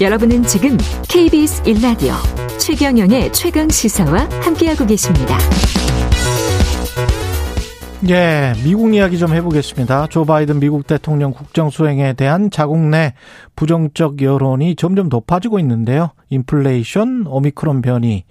[0.00, 0.76] 여러분은 지금
[1.10, 2.12] KBS 1라디오
[2.60, 5.36] 최경영의 최강 시사와 함께하고 계십니다.
[8.08, 10.06] 예, 미국 이야기 좀 해보겠습니다.
[10.06, 13.14] 조 바이든 미국 대통령 국정 수행에 대한 자국 내
[13.56, 16.10] 부정적 여론이 점점 높아지고 있는데요.
[16.30, 18.22] 인플레이션, 오미크론 변이,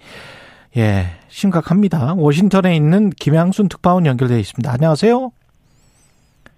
[0.78, 2.14] 예, 심각합니다.
[2.16, 4.72] 워싱턴에 있는 김양순 특파원 연결되어 있습니다.
[4.72, 5.32] 안녕하세요.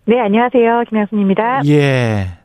[0.04, 0.84] 네, 안녕하세요.
[0.88, 1.62] 김양순입니다.
[1.66, 2.39] 예.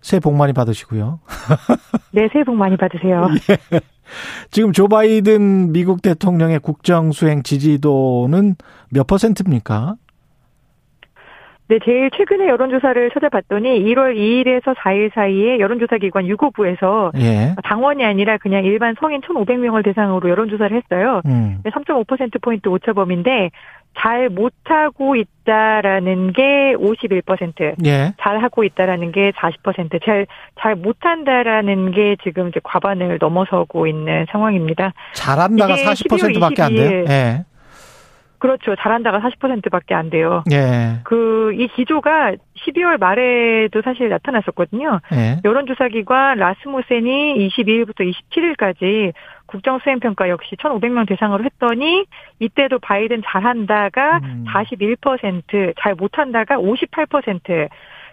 [0.00, 1.20] 새해 복 많이 받으시고요.
[2.12, 3.28] 네, 새해 복 많이 받으세요.
[3.50, 3.80] 예.
[4.50, 8.56] 지금 조 바이든 미국 대통령의 국정 수행 지지도는
[8.90, 9.96] 몇 퍼센트입니까?
[11.68, 17.54] 네, 제일 최근에 여론조사를 찾아봤더니 1월 2일에서 4일 사이에 여론조사 기관 유고부에서 예.
[17.62, 21.20] 당원이 아니라 그냥 일반 성인 1,500명을 대상으로 여론조사를 했어요.
[21.26, 21.60] 음.
[21.64, 23.50] 3.5%포인트 오차범위인데
[23.96, 28.14] 잘 못하고 있다라는 게 51%, 예.
[28.20, 30.26] 잘 하고 있다라는 게 40%, 잘,
[30.60, 34.92] 잘 못한다라는 게 지금 이제 과반을 넘어서고 있는 상황입니다.
[35.14, 37.04] 잘한다가 40%밖에 안 돼요?
[37.08, 37.44] 예.
[38.38, 38.76] 그렇죠.
[38.76, 40.44] 잘한다가 40%밖에 안 돼요.
[40.52, 41.00] 예.
[41.02, 42.32] 그 이 기조가
[42.66, 45.00] 12월 말에도 사실 나타났었거든요.
[45.12, 45.40] 예.
[45.44, 49.12] 여론조사기관 라스무센이 22일부터 27일까지
[49.48, 52.04] 국정 수행 평가 역시 1,500명 대상으로 했더니
[52.38, 54.44] 이때도 바이든 잘한다가 음.
[54.48, 57.68] 41%, 잘 못한다가 58%.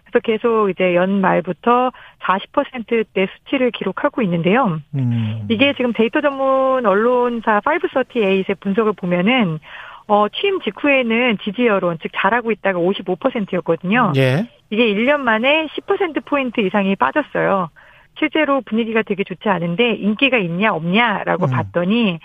[0.05, 1.91] 그래서 계속 이제 연말부터
[2.21, 4.79] 40%대 수치를 기록하고 있는데요.
[4.95, 5.45] 음.
[5.49, 9.59] 이게 지금 데이터 전문 언론사 538의 분석을 보면은
[10.07, 14.13] 어, 취임 직후에는 지지 여론, 즉 잘하고 있다가 55%였거든요.
[14.15, 14.47] 예.
[14.69, 17.69] 이게 1년 만에 10%포인트 이상이 빠졌어요.
[18.17, 21.51] 실제로 분위기가 되게 좋지 않은데 인기가 있냐 없냐라고 음.
[21.51, 22.19] 봤더니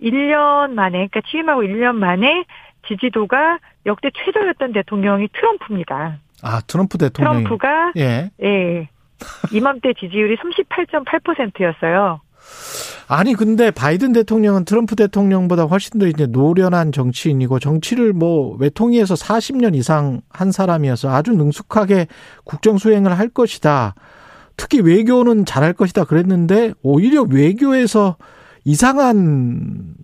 [0.00, 2.44] 1년 만에 그러니까 취임하고 1년 만에
[2.88, 6.18] 지지도가 역대 최저였던 대통령이 트럼프입니다.
[6.42, 7.44] 아, 트럼프 대통령.
[7.44, 8.30] 트럼프가 예.
[8.42, 8.88] 예.
[9.52, 12.20] 이맘때 지지율이 38.8%였어요.
[13.08, 19.76] 아니 근데 바이든 대통령은 트럼프 대통령보다 훨씬 더 이제 노련한 정치인이고 정치를 뭐 외통위에서 40년
[19.76, 22.08] 이상 한 사람이어서 아주 능숙하게
[22.44, 23.94] 국정 수행을 할 것이다.
[24.56, 28.16] 특히 외교는 잘할 것이다 그랬는데 오히려 외교에서
[28.64, 29.94] 이상한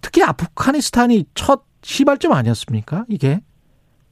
[0.00, 3.04] 특히 아프가니스탄이 첫 시발점 아니었습니까?
[3.08, 3.40] 이게?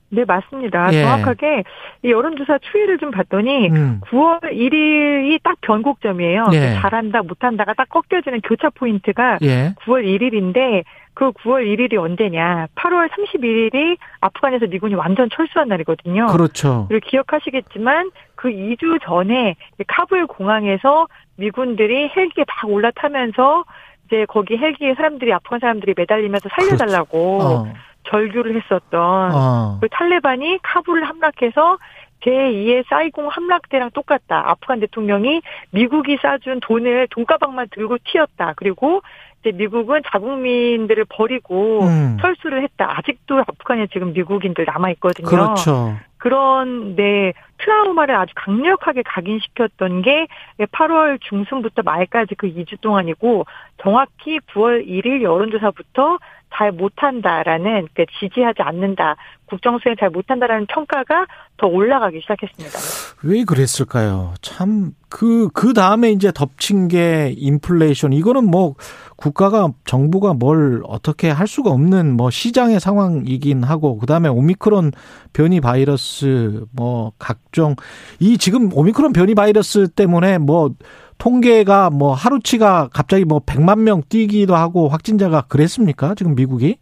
[0.09, 0.93] 네, 맞습니다.
[0.93, 1.03] 예.
[1.03, 1.65] 정확하게
[2.03, 4.01] 이 여론조사 추이를 좀 봤더니 음.
[4.05, 6.47] 9월 1일이 딱 변곡점이에요.
[6.53, 6.75] 예.
[6.75, 9.75] 잘한다, 못한다가 딱 꺾여지는 교차 포인트가 예.
[9.85, 10.85] 9월 1일인데
[11.15, 12.69] 그 9월 1일이 언제냐?
[12.75, 16.27] 8월 31일이 아프간에서 미군이 완전 철수한 날이거든요.
[16.27, 16.87] 그렇죠.
[16.89, 19.57] 그리고 기억하시겠지만 그 2주 전에
[19.89, 21.07] 카불 공항에서
[21.37, 23.65] 미군들이 헬기에 막 올라타면서
[24.07, 27.55] 이제 거기 헬기에 사람들이 아프간 사람들이 매달리면서 살려달라고 그렇죠.
[27.55, 27.73] 어.
[28.07, 29.79] 절규를 했었던 어.
[29.81, 31.79] 그 탈레반이 카불을 함락해서
[32.25, 34.51] 제2의 사이공 함락 때랑 똑같다.
[34.51, 38.55] 아프간 대통령이 미국이 싸준 돈을 돈가방만 들고 튀었다.
[38.57, 39.03] 그리고
[39.41, 42.17] 이제 미국은 자국민들을 버리고 음.
[42.21, 42.99] 철수를 했다.
[42.99, 45.29] 아직도 아프간에 지금 미국인들 남아 있거든요.
[45.29, 45.97] 그렇죠.
[46.19, 50.27] 그런 네 트라우마를 아주 강력하게 각인시켰던 게
[50.59, 53.45] 8월 중순부터 말까지 그 2주 동안이고
[53.83, 56.19] 정확히 9월 1일 여론조사부터
[56.55, 62.79] 잘 못한다라는 그 지지하지 않는다 국정 수행 잘 못한다라는 평가가 더 올라가기 시작했습니다.
[63.25, 64.35] 왜 그랬을까요?
[64.41, 68.75] 참 그그 그 다음에 이제 덮친 게 인플레이션 이거는 뭐
[69.17, 74.93] 국가가 정부가 뭘 어떻게 할 수가 없는 뭐 시장의 상황이긴 하고 그 다음에 오미크론
[75.33, 77.75] 변이 바이러스 뭐 각종
[78.21, 80.71] 이 지금 오미크론 변이 바이러스 때문에 뭐
[81.19, 86.15] 통계가 뭐 하루치가 갑자기 뭐 100만 명 뛰기도 하고 확진자가 그랬습니까?
[86.15, 86.77] 지금 미국이?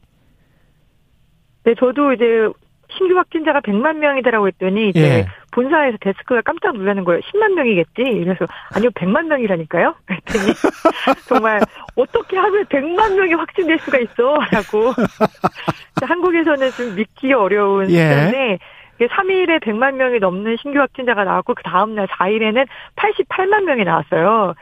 [1.64, 2.24] 네, 저도 이제
[2.96, 5.26] 신규 확진자가 100만 명이다라고 했더니 이제 예.
[5.52, 7.20] 본사에서 데스크가 깜짝 놀라는 거예요.
[7.22, 7.92] 10만 명이겠지?
[7.96, 9.94] 그래서 아니요 100만 명이라니까요.
[10.04, 10.52] 그랬더니
[11.26, 11.60] 정말
[11.96, 14.92] 어떻게 하루에 100만 명이 확진될 수가 있어라고
[16.02, 18.08] 한국에서는 좀 믿기 어려운 예.
[18.08, 18.58] 숫자인데
[18.98, 22.66] 3일에 100만 명이 넘는 신규 확진자가 나왔고 그 다음 날 4일에는
[22.96, 24.54] 88만 명이 나왔어요.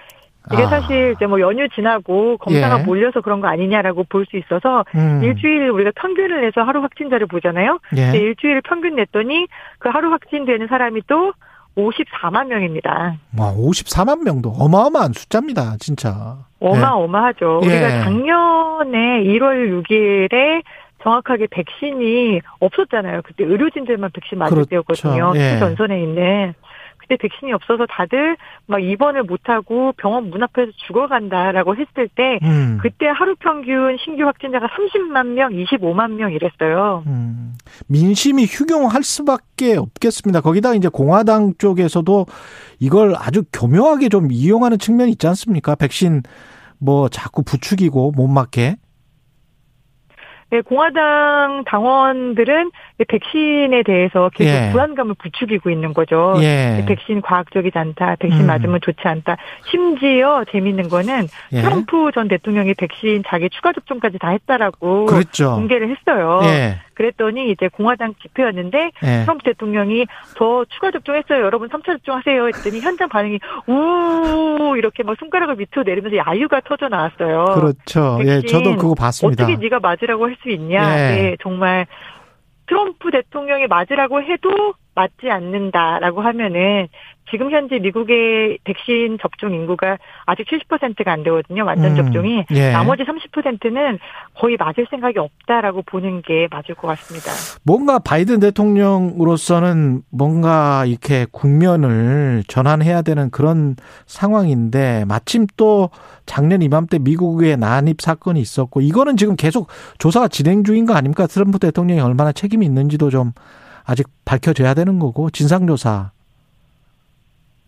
[0.52, 0.66] 이게 아.
[0.66, 2.82] 사실 이제 뭐 연휴 지나고 검사가 예.
[2.84, 5.20] 몰려서 그런 거 아니냐라고 볼 수 있어서 음.
[5.22, 7.78] 일주일 우리가 평균을 내서 하루 확진자를 보잖아요.
[7.96, 8.10] 예.
[8.18, 9.46] 일주일 평균 냈더니
[9.78, 11.32] 그 하루 확진되는 사람이 또
[11.76, 13.14] 54만 명입니다.
[13.38, 16.36] 와, 54만 명도 어마어마한 숫자입니다, 진짜.
[16.60, 17.60] 어마어마하죠.
[17.62, 17.66] 예.
[17.66, 20.62] 우리가 작년에 1월 6일에
[21.02, 23.22] 정확하게 백신이 없었잖아요.
[23.24, 24.70] 그때 의료진들만 백신 맞을 그렇죠.
[24.70, 25.32] 때였거든요.
[25.36, 25.58] 예.
[25.58, 26.54] 전선에 있는.
[27.02, 32.78] 그때 백신이 없어서 다들 막 입원을 못하고 병원 문 앞에서 죽어간다라고 했을 때 음.
[32.80, 37.02] 그때 하루 평균 신규 확진자가 30만 명, 25만 명 이랬어요.
[37.06, 37.54] 음.
[37.88, 40.40] 민심이 휴경할 수밖에 없겠습니다.
[40.40, 42.26] 거기다 이제 공화당 쪽에서도
[42.78, 45.74] 이걸 아주 교묘하게 좀 이용하는 측면이 있지 않습니까?
[45.74, 46.22] 백신
[46.78, 48.76] 뭐 자꾸 부추기고 못 맞게.
[50.52, 52.72] 네, 공화당 당원들은
[53.08, 54.70] 백신에 대해서 계속 예.
[54.70, 56.34] 불안감을 부추기고 있는 거죠.
[56.42, 56.84] 예.
[56.86, 58.16] 백신 과학적이지 않다.
[58.16, 58.46] 백신 음.
[58.48, 59.38] 맞으면 좋지 않다.
[59.70, 61.62] 심지어 재밌는 거는 예.
[61.62, 65.54] 트럼프 전 대통령이 백신 자기 추가 접종까지 다 했다라고 그렇죠.
[65.54, 66.40] 공개를 했어요.
[66.44, 66.76] 예.
[66.92, 69.22] 그랬더니 이제 공화당 집회였는데 예.
[69.22, 70.04] 트럼프 대통령이
[70.36, 71.42] 저 추가 접종했어요.
[71.42, 72.48] 여러분 3차 접종하세요.
[72.48, 73.38] 했더니 현장 반응이
[73.68, 77.44] 우 이렇게 막 손가락을 밑으로 내리면서 야유가 터져 나왔어요.
[77.54, 78.18] 그렇죠.
[78.24, 79.44] 예, 저도 그거 봤습니다.
[79.44, 80.82] 어떻게 네가 맞으라고 할 수 있냐?
[80.96, 81.22] 예.
[81.22, 81.86] 네, 정말
[82.66, 86.88] 트럼프 대통령이 맞으라고 해도 맞지 않는다라고 하면은
[87.30, 89.96] 지금 현재 미국의 백신 접종 인구가
[90.26, 91.64] 아직 70%가 안 되거든요.
[91.64, 92.44] 완전 음, 접종이.
[92.50, 92.72] 예.
[92.72, 93.98] 나머지 30%는
[94.34, 97.30] 거의 맞을 생각이 없다라고 보는 게 맞을 것 같습니다.
[97.62, 105.90] 뭔가 바이든 대통령으로서는 뭔가 이렇게 국면을 전환해야 되는 그런 상황인데 마침 또
[106.26, 109.68] 작년 이맘때 미국의 난입 사건이 있었고 이거는 지금 계속
[109.98, 111.26] 조사가 진행 중인 거 아닙니까?
[111.26, 113.32] 트럼프 대통령이 얼마나 책임이 있는지도 좀
[113.84, 116.10] 아직 밝혀져야 되는 거고 진상조사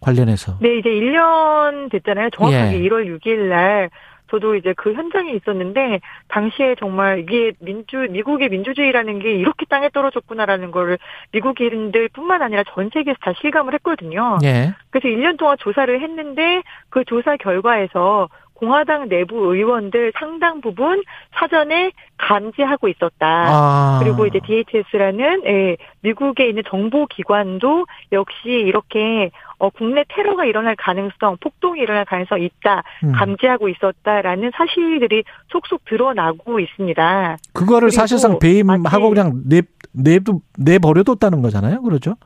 [0.00, 0.58] 관련해서.
[0.60, 2.30] 네, 이제 1년 됐잖아요.
[2.30, 2.88] 정확하게 예.
[2.88, 3.90] 1월 6일 날
[4.30, 10.70] 저도 이제 그 현장에 있었는데 당시에 정말 이게 민주 미국의 민주주의라는 게 이렇게 땅에 떨어졌구나라는
[10.70, 10.98] 거를
[11.32, 14.38] 미국인들뿐만 아니라 전 세계에서 다 실감을 했거든요.
[14.42, 14.74] 예.
[14.90, 21.02] 그래서 1년 동안 조사를 했는데 그 조사 결과에서 공화당 내부 의원들 상당 부분
[21.34, 23.26] 사전에 감지하고 있었다.
[23.26, 24.00] 아.
[24.02, 31.36] 그리고 이제 DHS라는 예, 미국에 있는 정보 기관도 역시 이렇게 어, 국내 테러가 일어날 가능성,
[31.40, 33.12] 폭동이 일어날 가능성이 있다, 음.
[33.12, 37.36] 감지하고 있었다라는 사실들이 속속 드러나고 있습니다.
[37.52, 39.62] 그거를 사실상 배임하고 마치- 그냥 내
[39.92, 41.82] 내도 내 버려뒀다는 거잖아요.
[41.82, 42.16] 그렇죠?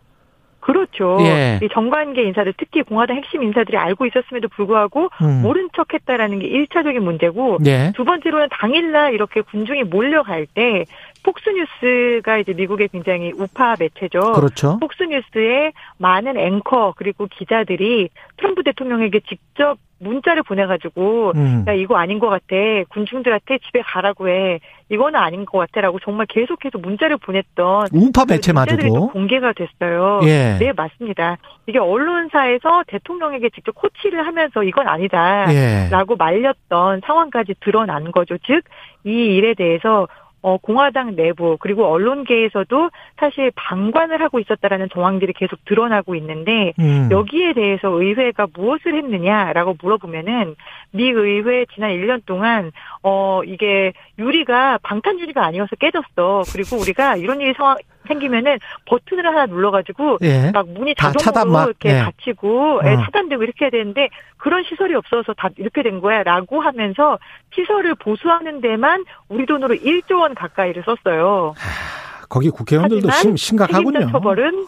[0.60, 1.18] 그렇죠.
[1.20, 1.60] 예.
[1.62, 5.42] 이 정관계 인사들, 특히 공화당 핵심 인사들이 알고 있었음에도 불구하고 음.
[5.42, 7.92] 모른 척했다라는 게 일차적인 문제고 예.
[7.94, 10.84] 두 번째로는 당일날 이렇게 군중이 몰려갈 때
[11.22, 14.32] 폭스뉴스가 이제 미국의 굉장히 우파 매체죠.
[14.32, 14.78] 그렇죠.
[14.80, 21.64] 폭스뉴스에 많은 앵커 그리고 기자들이 트럼프 대통령에게 직접 문자를 보내가지고 음.
[21.66, 22.54] 야 이거 아닌 것 같아
[22.90, 29.08] 군중들한테 집에 가라고 해 이거는 아닌 것 같아라고 정말 계속해서 문자를 보냈던 우파 그 매체마저도
[29.08, 30.20] 공개가 됐어요.
[30.24, 30.56] 예.
[30.58, 31.36] 네 맞습니다.
[31.66, 35.46] 이게 언론사에서 대통령에게 직접 코치를 하면서 이건 아니다.
[35.52, 35.88] 예.
[35.90, 38.38] 라고 말렸던 상황까지 드러난 거죠.
[38.46, 38.62] 즉,
[39.04, 40.08] 이 일에 대해서
[40.40, 47.08] 어, 공화당 내부 그리고 언론계에서도 사실 방관을 하고 있었다라는 정황들이 계속 드러나고 있는데 음.
[47.10, 50.54] 여기에 대해서 의회가 무엇을 했느냐라고 물어보면은
[50.92, 52.70] 미 의회 지난 1년 동안
[53.02, 56.42] 어 이게 유리가 방탄 유리가 아니어서 깨졌어.
[56.52, 57.76] 그리고 우리가 이런 일이 상황
[58.08, 60.50] 생기면은 버튼을 하나 눌러가지고 예.
[60.50, 61.98] 막 문이 다 자동으로 막, 이렇게 예.
[62.00, 63.02] 닫히고 예, 어.
[63.04, 67.18] 차단되고 이렇게 해야 되는데 그런 시설이 없어서 다 이렇게 된 거야라고 하면서
[67.54, 71.54] 시설을 보수하는 데만 우리 돈으로 1조 원 가까이를 썼어요.
[72.28, 73.92] 거기 국회의원들도 심, 심각하군요.
[73.92, 74.66] 책임자 처벌은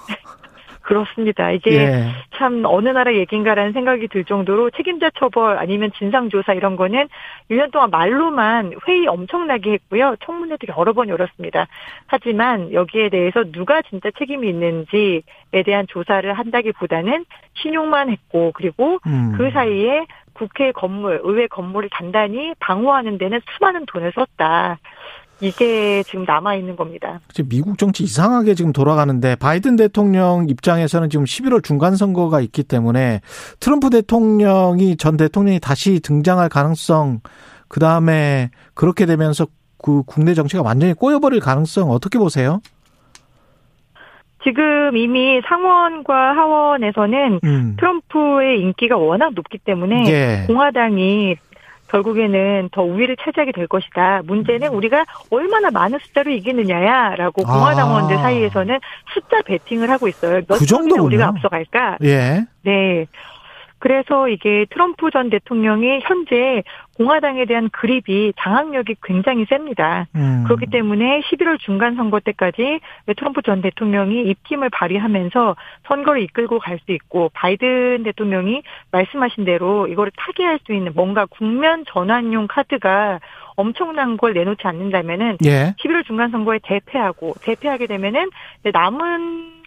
[0.90, 1.52] 그렇습니다.
[1.52, 2.04] 이게 예.
[2.34, 7.08] 참 어느 나라 얘기인가라는 생각이 들 정도로 책임자 처벌 아니면 진상조사 이런 거는
[7.48, 10.16] 1년 동안 말로만 회의 엄청나게 했고요.
[10.24, 11.68] 청문회도 여러 번 열었습니다.
[12.08, 15.22] 하지만 여기에 대해서 누가 진짜 책임이 있는지에
[15.64, 19.34] 대한 조사를 한다기보다는 신용만 했고 그리고 음.
[19.38, 24.78] 그 사이에 국회 건물, 의회 건물을 단단히 방어하는 데는 수많은 돈을 썼다.
[25.40, 27.20] 이게 지금 남아 있는 겁니다.
[27.32, 33.20] 지금 미국 정치 이상하게 지금 돌아가는데 바이든 대통령 입장에서는 지금 11월 중간 선거가 있기 때문에
[33.58, 37.20] 트럼프 대통령이 전 대통령이 다시 등장할 가능성
[37.68, 39.46] 그 다음에 그렇게 되면서
[39.82, 42.60] 그 국내 정치가 완전히 꼬여버릴 가능성 어떻게 보세요?
[44.42, 47.76] 지금 이미 상원과 하원에서는 음.
[47.78, 50.44] 트럼프의 인기가 워낙 높기 때문에 예.
[50.46, 51.36] 공화당이
[51.90, 54.22] 결국에는 더 우위를 차지하게 될 것이다.
[54.24, 57.50] 문제는 우리가 얼마나 많은 숫자로 이기느냐야라고 음.
[57.50, 57.52] 아.
[57.54, 58.78] 공화당원들 사이에서는
[59.12, 60.40] 숫자 베팅을 하고 있어요.
[60.48, 61.04] 몇 그 정도군요.
[61.04, 61.98] 우리가 앞서갈까?
[62.04, 62.44] 예.
[62.62, 63.06] 네.
[63.80, 66.62] 그래서 이게 트럼프 전 대통령이 현재
[66.96, 70.06] 공화당에 대한 그립이 장악력이 굉장히 셉니다.
[70.14, 70.44] 음.
[70.44, 72.80] 그렇기 때문에 11월 중간 선거 때까지
[73.16, 75.56] 트럼프 전 대통령이 입김을 발휘하면서
[75.88, 81.84] 선거를 이끌고 갈 수 있고 바이든 대통령이 말씀하신 대로 이거를 타개할 수 있는 뭔가 국면
[81.86, 83.20] 전환용 카드가
[83.56, 85.74] 엄청난 걸 내놓지 않는다면은 예.
[85.78, 88.30] 11월 중간 선거에 대패하고 대패하게 되면은
[88.72, 89.60] 남은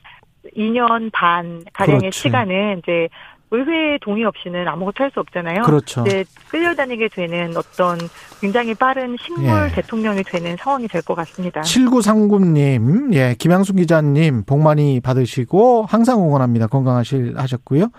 [0.57, 2.19] 2년 반 가량의 그렇지.
[2.19, 3.07] 시간은 이제
[3.53, 5.61] 의회 동의 없이는 아무것도 할 수 없잖아요.
[5.61, 6.03] 그렇죠.
[6.07, 7.99] 이제 끌려다니게 되는 어떤
[8.41, 9.75] 굉장히 빠른 식물 예.
[9.75, 11.61] 대통령이 되는 상황이 될 것 같습니다.
[11.61, 16.67] 7939님, 예, 김양순 기자님, 복 많이 받으시고, 항상 응원합니다.
[16.67, 17.89] 건강하실, 하셨고요.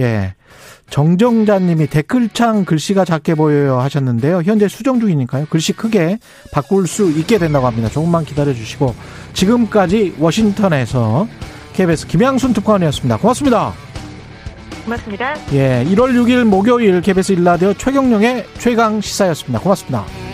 [0.00, 0.34] 예.
[0.90, 4.42] 정정자님이 댓글창 글씨가 작게 보여요 하셨는데요.
[4.44, 5.46] 현재 수정 중이니까요.
[5.50, 6.18] 글씨 크게
[6.52, 7.88] 바꿀 수 있게 된다고 합니다.
[7.88, 8.94] 조금만 기다려 주시고,
[9.34, 11.28] 지금까지 워싱턴에서
[11.74, 13.18] KBS 김양순 특파원이었습니다.
[13.18, 13.85] 고맙습니다.
[14.86, 15.34] 고맙습니다.
[15.52, 19.60] 예, 1월 6일 목요일 KBS 일라디오 최경령의 최강 시사였습니다.
[19.60, 20.25] 고맙습니다.